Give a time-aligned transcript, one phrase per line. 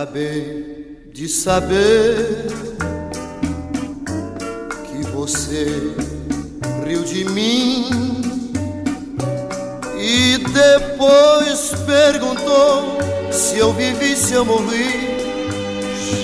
[0.00, 2.46] Acabei de saber
[4.86, 5.92] que você
[6.86, 8.22] riu de mim
[9.98, 12.96] e depois perguntou
[13.30, 14.88] se eu vivi, se eu morri,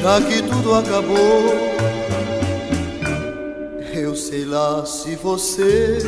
[0.00, 1.54] já que tudo acabou.
[3.92, 5.98] Eu sei lá se você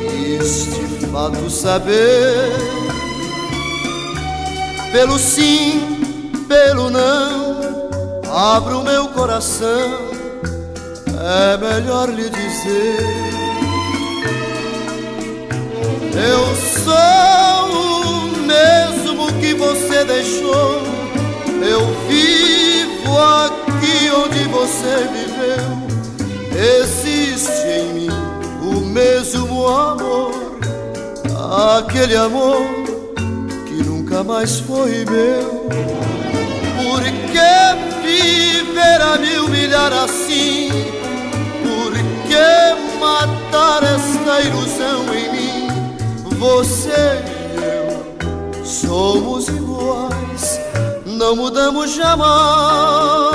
[0.00, 2.50] quis de fato saber,
[4.94, 7.90] pelo sim, pelo não,
[8.32, 9.98] abro meu coração,
[11.20, 13.00] é melhor lhe dizer.
[16.14, 16.44] Eu
[16.84, 20.80] sou o mesmo que você deixou.
[21.60, 25.74] Eu vivo aqui onde você viveu.
[26.80, 28.08] Existe em mim
[28.62, 30.32] o mesmo amor,
[31.80, 32.83] aquele amor
[34.14, 35.66] nunca mais foi meu.
[36.76, 37.54] Por que
[38.02, 40.70] viver a me humilhar assim?
[41.62, 41.92] Por
[42.28, 45.68] que matar esta ilusão em mim?
[46.38, 50.60] Você e eu somos iguais,
[51.06, 53.33] não mudamos jamais.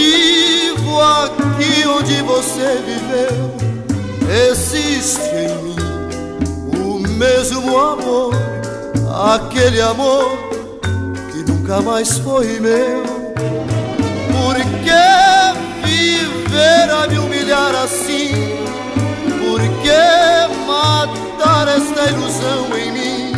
[0.00, 3.50] Vivo aqui onde você viveu.
[4.48, 5.76] Existe em mim
[6.78, 8.34] o mesmo amor,
[9.34, 10.38] aquele amor
[11.30, 13.02] que nunca mais foi meu.
[14.32, 18.30] Por que viver a me humilhar assim?
[19.38, 23.32] Por que matar esta ilusão em mim?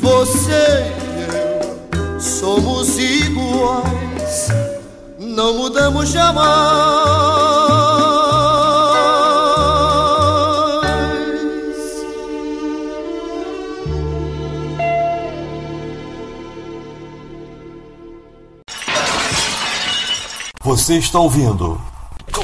[0.00, 0.92] Você
[2.20, 4.48] somos iguais,
[5.36, 6.46] não mudamos jamais.
[20.62, 21.80] Você está ouvindo
[22.32, 22.42] com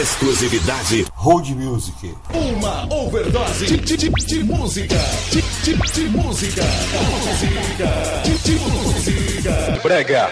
[0.00, 2.14] exclusividade Road Music.
[2.32, 4.96] Uma overdose de, de, de, de música.
[5.30, 6.62] De, de, de música.
[7.10, 8.22] Música.
[8.22, 9.80] De, de música.
[9.82, 10.30] Brega.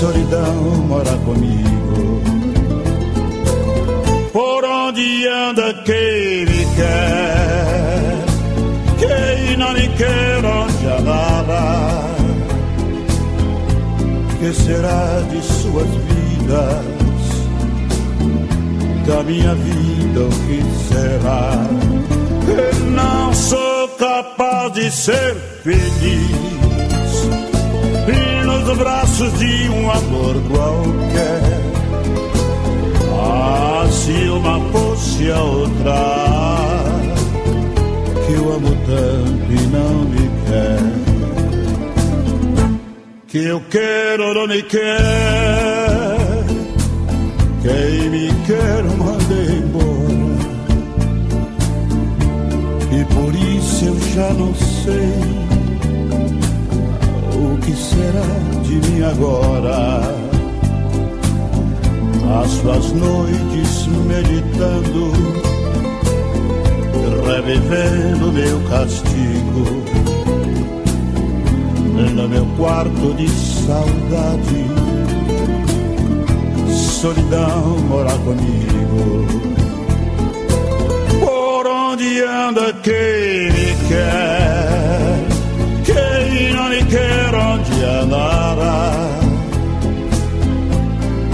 [0.00, 0.54] Solidão
[0.88, 2.22] mora comigo.
[4.32, 8.24] Por onde anda quem me quer?
[8.98, 12.04] Quem não me quer onde andará?
[14.38, 17.00] Que será de suas vidas?
[19.06, 21.52] Da minha vida o que será?
[22.48, 26.59] Eu não sou capaz de ser feliz
[28.76, 31.42] braços de um amor qualquer.
[33.12, 36.40] Ah, se uma fosse a outra
[38.26, 40.80] que eu amo tanto e não me quer.
[43.26, 46.16] Que eu quero não me quer.
[47.62, 50.00] Quem me quer manda embora.
[52.92, 55.49] E por isso eu já não sei
[57.60, 58.26] que será
[58.62, 60.00] de mim agora.
[62.42, 65.12] As suas noites meditando,
[67.26, 69.80] revivendo meu castigo.
[72.14, 74.66] No meu quarto de saudade,
[77.00, 79.26] solidão morar comigo.
[81.20, 85.09] Por onde anda quem me quer,
[86.90, 88.92] quem não me quer onde andará?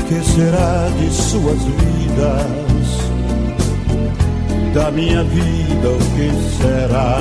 [0.08, 2.86] Que será de suas vidas?
[4.74, 6.30] Da minha vida o que
[6.60, 7.18] será?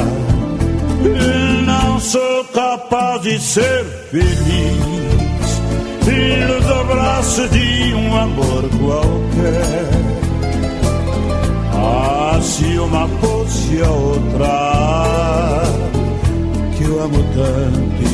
[1.65, 5.05] Não sou capaz de ser feliz
[6.05, 9.89] filho do abraço de um amor qualquer.
[11.73, 15.63] Ah, se uma fosse a outra,
[16.77, 18.04] que eu amo tanto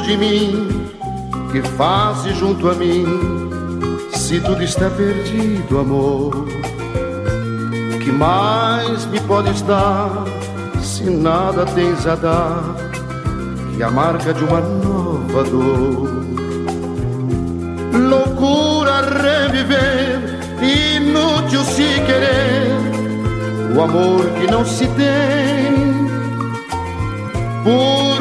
[0.00, 0.88] de mim
[1.50, 3.04] que fazes junto a mim
[4.14, 6.46] se tudo está perdido, amor?
[8.02, 10.24] Que mais me podes dar
[10.80, 12.74] se nada tens a dar
[13.76, 16.08] que a marca de uma nova dor?
[17.92, 22.72] Loucura reviver, inútil se querer
[23.74, 25.92] o amor que não se tem.
[27.64, 28.11] Por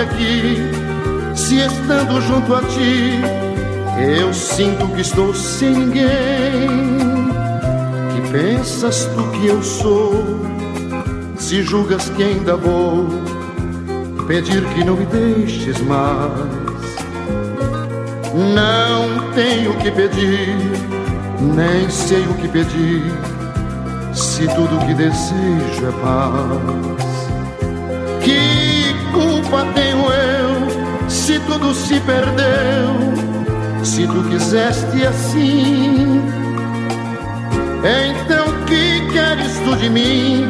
[0.00, 0.56] aqui?
[1.34, 3.20] Se estando junto a ti,
[4.18, 7.28] eu sinto que estou sem ninguém.
[8.12, 10.24] Que pensas tu que eu sou?
[11.36, 13.06] Se julgas que ainda vou
[14.26, 16.68] pedir que não me deixes mais.
[18.34, 20.54] Não tenho que pedir,
[21.40, 23.02] nem sei o que pedir,
[24.12, 27.07] se tudo que desejo é paz.
[31.28, 33.84] Se tudo se perdeu?
[33.84, 36.22] Se tu quiseste assim,
[37.84, 40.48] então que queres tu de mim?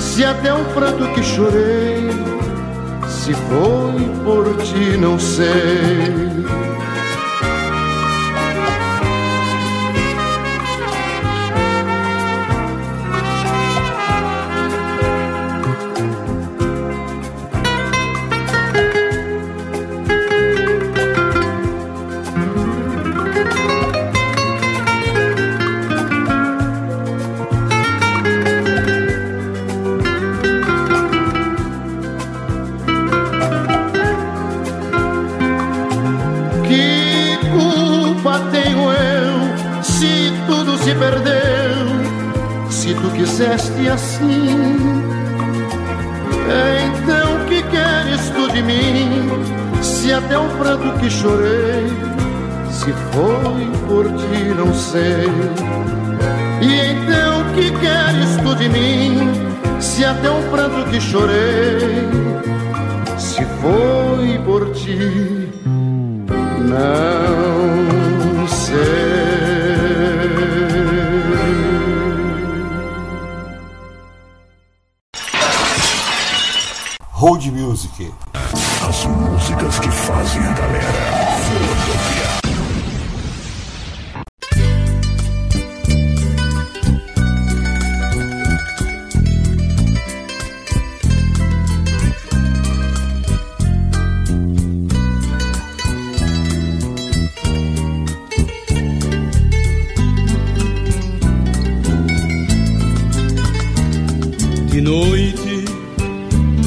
[0.00, 2.10] Se até o pranto que chorei,
[3.08, 6.25] se foi por ti, não sei.
[58.66, 59.80] De mim?
[59.80, 61.78] Se até o pranto que chorei,
[63.18, 65.48] se foi por ti,
[66.68, 67.55] não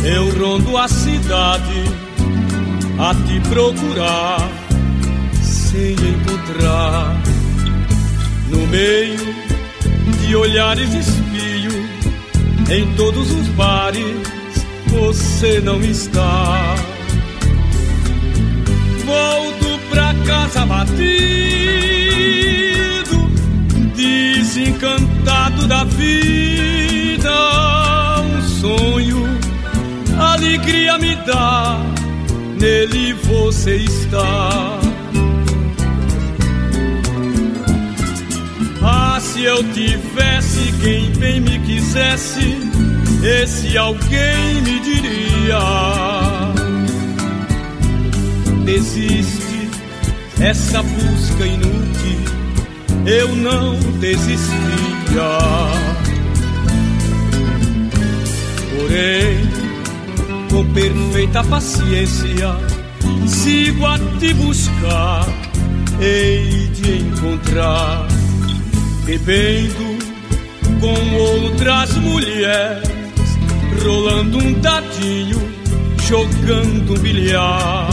[0.04, 1.84] eu rondo a cidade
[2.98, 4.50] a te procurar
[5.42, 7.22] sem encontrar.
[8.50, 9.36] No meio
[10.22, 11.72] de olhares espio,
[12.70, 14.18] em todos os bares
[14.88, 16.76] você não está.
[19.06, 21.00] Volto pra casa batido,
[23.96, 27.32] desencantado da vida,
[28.22, 29.29] um sonho
[30.40, 31.78] alegria me dá,
[32.60, 34.80] nele você está.
[38.82, 42.58] Ah, se eu tivesse quem bem me quisesse,
[43.22, 45.60] esse alguém me diria:
[48.64, 49.70] desiste,
[50.40, 52.20] essa busca inútil,
[53.06, 54.50] eu não desistia.
[58.78, 59.59] Porém,
[60.60, 62.54] com perfeita paciência,
[63.26, 65.26] sigo a te buscar,
[66.02, 68.06] hei de encontrar,
[69.06, 69.98] bebendo
[70.82, 72.90] com outras mulheres
[73.82, 75.40] rolando um dadinho,
[76.06, 77.90] jogando um bilhar.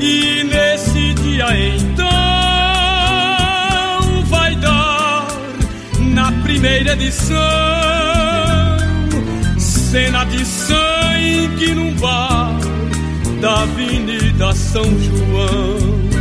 [0.00, 1.46] E nesse dia
[1.76, 2.04] então
[4.24, 5.28] vai dar
[5.98, 7.97] na primeira edição
[9.90, 12.58] cena de sangue num bar
[13.40, 16.17] da Avenida São João.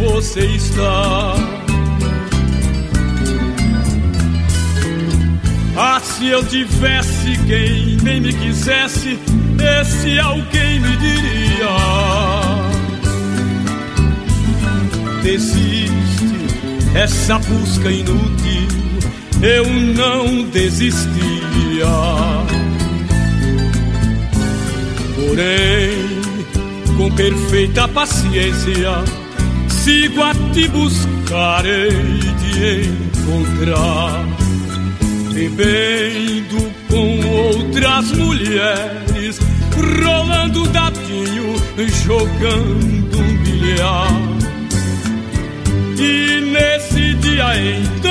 [0.00, 1.34] Você está.
[5.76, 9.18] Ah, se eu tivesse quem nem me quisesse,
[9.80, 11.76] esse alguém me diria.
[15.22, 15.90] Desiste
[16.94, 18.80] essa busca inútil
[19.42, 21.08] eu não desistia.
[25.16, 29.02] Porém, com perfeita paciência,
[29.80, 31.88] sigo a te buscar e
[32.40, 34.26] de encontrar.
[35.32, 39.40] Bebendo com outras mulheres,
[40.04, 41.54] rolando dadinho,
[42.04, 44.10] jogando um bilhar
[45.98, 48.10] e nesse dia então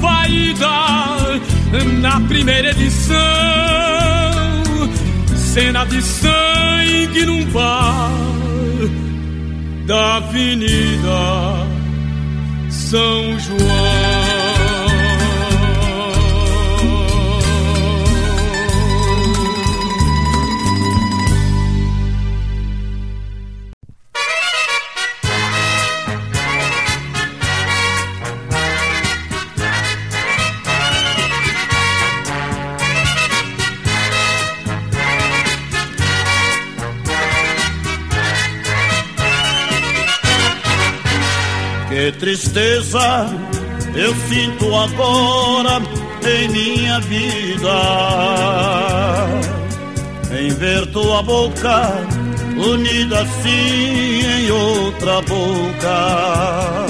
[0.00, 1.40] vai dar
[2.00, 3.18] na primeira edição
[5.36, 8.28] cena de sangue num bar
[9.88, 11.66] da Avenida
[12.70, 14.17] São João.
[42.08, 43.26] Que tristeza
[43.94, 45.82] eu sinto agora
[46.26, 47.68] em minha vida
[50.40, 51.92] em ver tua boca
[52.56, 56.86] unida assim em outra boca.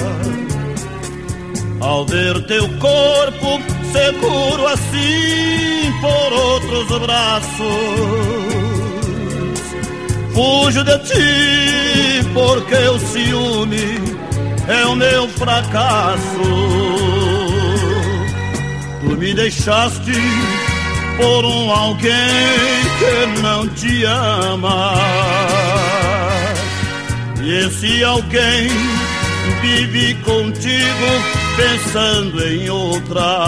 [1.81, 3.61] Ao ver teu corpo
[3.93, 7.59] seguro assim por outros braços,
[10.33, 14.28] fujo de ti porque o ciúme
[14.69, 16.19] é o meu fracasso.
[19.01, 20.13] Tu me deixaste
[21.17, 22.13] por um alguém
[22.99, 24.95] que não te ama.
[27.43, 28.69] E esse alguém
[29.63, 31.07] vive contigo
[31.57, 33.47] pensando em outra.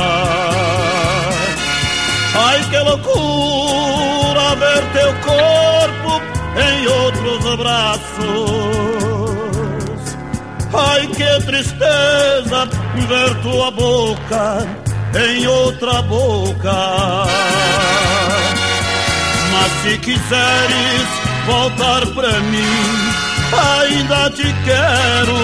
[2.34, 6.22] Ai que loucura ver teu corpo
[6.56, 8.69] em outros braços.
[11.20, 12.66] Que tristeza
[13.06, 14.66] ver tua boca
[15.14, 16.72] em outra boca.
[19.52, 21.06] Mas se quiseres
[21.46, 22.88] voltar pra mim,
[23.52, 25.40] ainda te quero.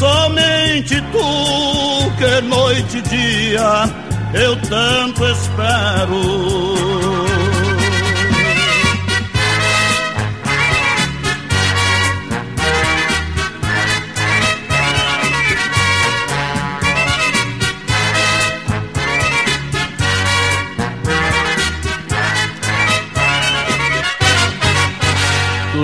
[0.00, 3.88] Somente tu que noite e dia
[4.34, 7.15] eu tanto espero.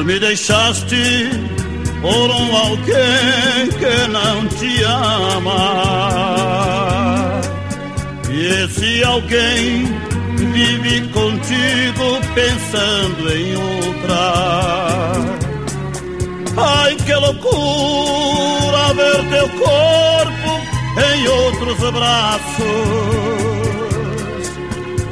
[0.04, 1.30] Me deixaste
[2.00, 5.60] por um alguém que não te ama.
[8.30, 9.84] E esse alguém
[10.52, 15.12] vive contigo pensando em outra.
[16.56, 20.60] Ai, que loucura ver teu corpo
[21.14, 22.42] em outros abraços.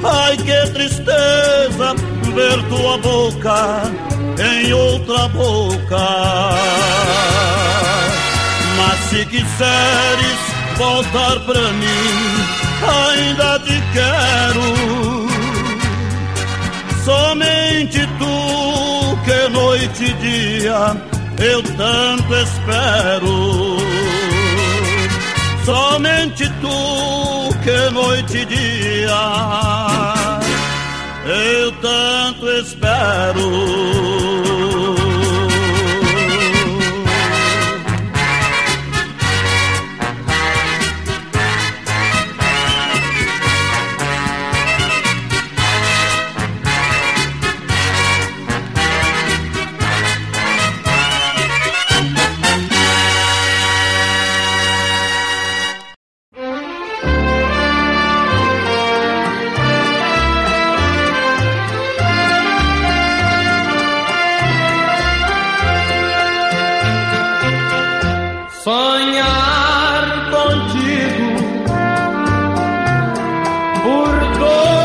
[0.02, 1.94] Ai, que tristeza
[2.34, 4.09] ver tua boca
[4.40, 6.08] em outra boca.
[8.76, 10.38] Mas se quiseres
[10.76, 12.40] voltar pra mim,
[12.82, 15.28] ainda te quero.
[17.04, 20.96] Somente tu que noite e dia
[21.38, 23.76] eu tanto espero.
[25.64, 30.19] Somente tu que noite e dia
[31.30, 34.39] eu tanto espero.
[74.52, 74.79] Oh.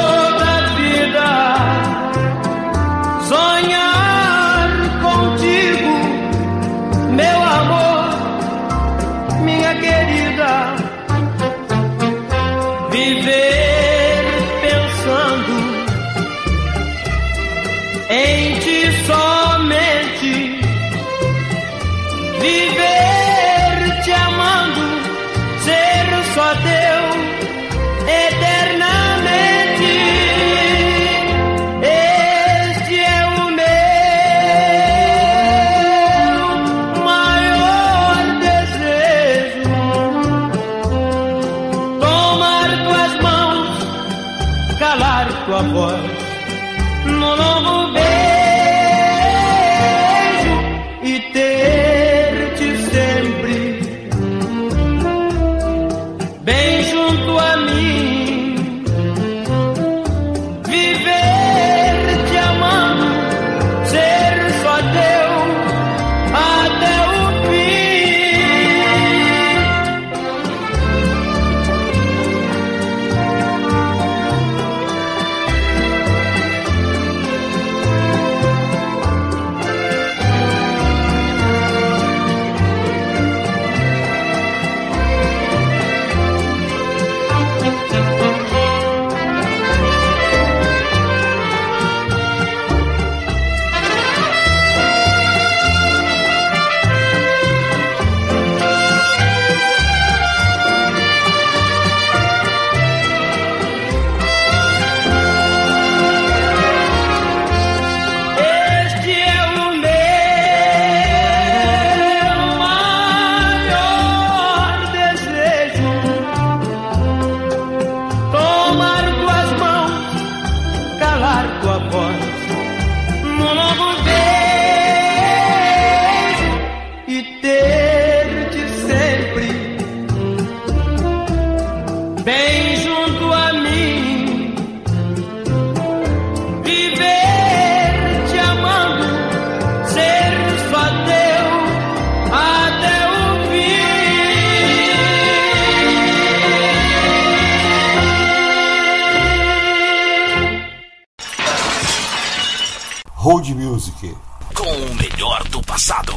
[154.05, 154.15] aqui.
[154.53, 156.13] Com o melhor do passado.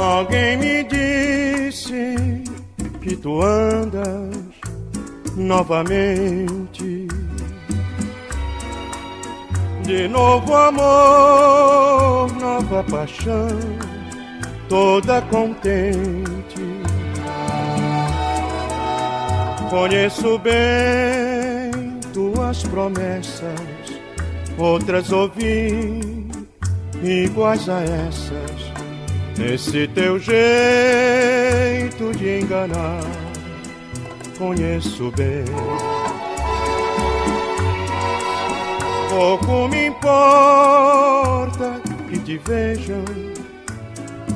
[0.00, 2.14] Alguém me disse
[3.00, 4.36] que tu andas
[5.36, 7.08] novamente.
[9.84, 13.87] De novo amor, nova paixão
[19.70, 23.60] Conheço bem tuas promessas,
[24.58, 26.28] outras ouvi
[27.02, 28.68] iguais a essas.
[29.40, 30.36] Esse teu jeito
[32.18, 33.00] de enganar,
[34.36, 35.44] conheço bem.
[39.08, 43.27] Pouco me importa que te vejam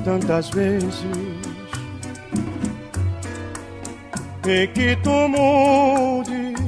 [0.04, 1.04] tantas vezes
[4.46, 6.60] e que tu mudes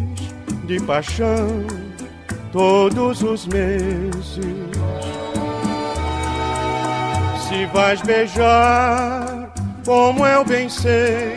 [0.64, 1.66] de paixão
[2.52, 4.38] todos os meses.
[7.48, 9.52] Se vais beijar,
[9.84, 11.36] como eu bem sei,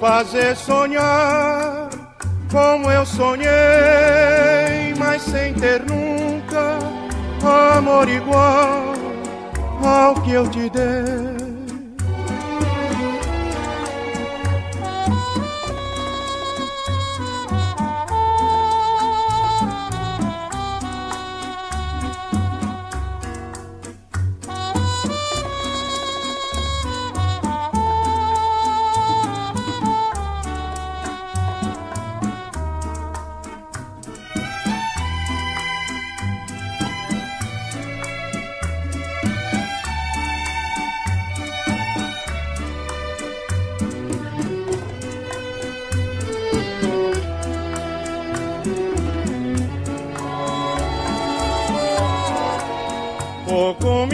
[0.00, 1.88] fazer sonhar,
[2.50, 3.48] como eu sonhei,
[4.98, 6.78] mas sem ter nunca
[7.76, 9.03] amor igual
[9.84, 11.43] ao que eu te dei.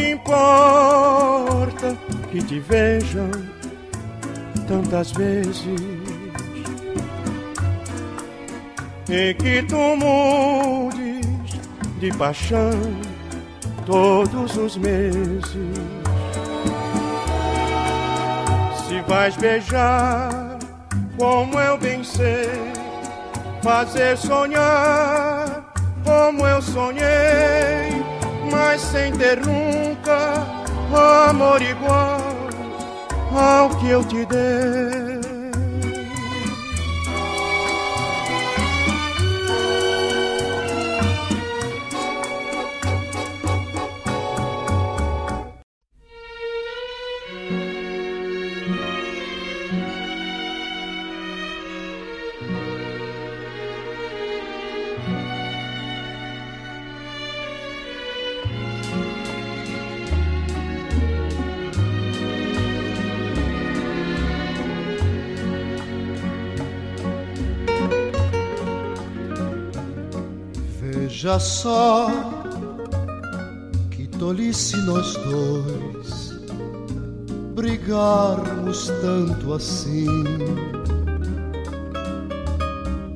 [0.00, 1.96] Me importa
[2.30, 3.30] que te vejam
[4.66, 5.64] tantas vezes
[9.08, 11.60] e que tu mudes
[11.98, 12.70] de paixão
[13.84, 15.44] todos os meses.
[18.86, 20.58] Se vais beijar,
[21.18, 22.48] como eu bem sei,
[23.62, 25.72] fazer sonhar,
[26.04, 28.00] como eu sonhei
[28.50, 29.89] mas sem ter nunca
[31.30, 32.20] amor igual
[33.32, 34.99] ao que eu te dei.
[71.22, 72.08] Veja só
[73.90, 76.32] que tolice nós dois
[77.54, 80.06] brigarmos tanto assim.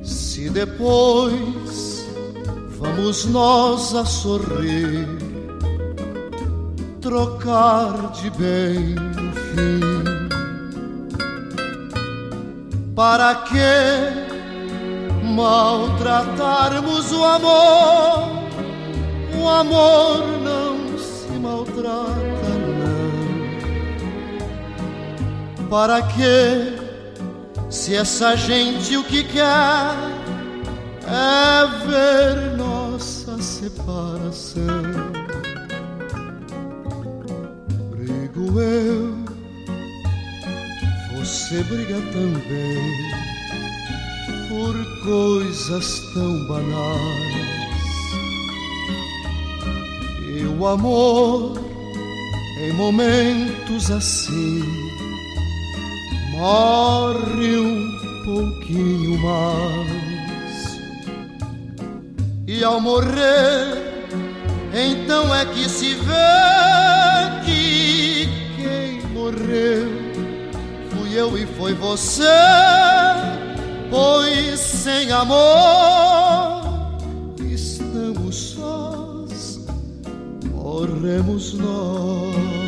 [0.03, 2.07] Se depois
[2.77, 5.07] vamos nós a sorrir,
[7.01, 9.81] trocar de bem no fim.
[12.93, 14.34] Para que
[15.25, 18.45] maltratarmos o amor.
[19.37, 22.49] O amor não se maltrata,
[25.57, 25.67] não.
[25.67, 26.77] Para que,
[27.69, 29.95] se essa gente o que quer
[31.07, 34.65] é ver nossa separação?
[37.91, 39.15] Brigo eu,
[41.17, 43.34] você briga também
[44.55, 47.35] por coisas tão banais.
[50.29, 51.59] E o amor,
[52.61, 54.63] em momentos assim,
[56.31, 60.79] morre um pouquinho mais.
[62.47, 64.07] E ao morrer,
[64.73, 69.89] então é que se vê que quem morreu
[70.91, 72.23] fui eu e foi você
[73.89, 76.65] pois sem amor
[77.39, 79.59] estamos sós,
[80.51, 82.64] morremos nós.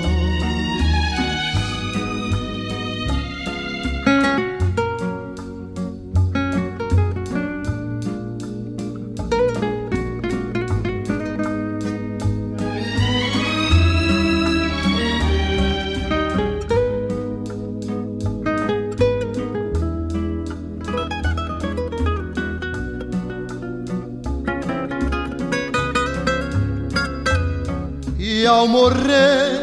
[28.46, 29.62] Ao morrer,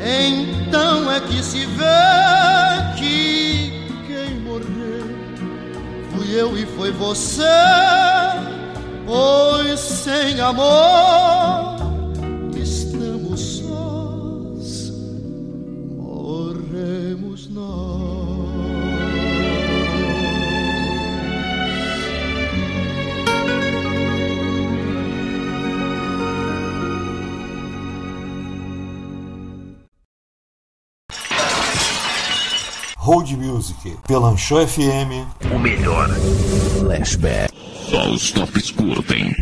[0.00, 1.84] então é que se vê
[2.96, 5.16] que quem morreu
[6.12, 7.42] fui eu e foi você,
[9.06, 11.73] pois sem amor
[33.64, 35.26] Music, pela Anchor FM.
[35.54, 36.10] O melhor
[36.80, 37.50] flashback.
[37.88, 39.34] Só os tops curtem.